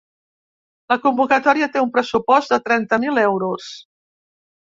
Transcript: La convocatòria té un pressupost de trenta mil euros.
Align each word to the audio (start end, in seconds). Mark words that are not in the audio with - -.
La 0.93 0.95
convocatòria 1.03 1.67
té 1.75 1.83
un 1.87 1.91
pressupost 1.99 2.55
de 2.55 2.59
trenta 2.71 3.01
mil 3.05 3.21
euros. 3.27 3.71